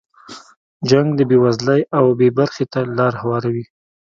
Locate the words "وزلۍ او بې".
1.43-2.29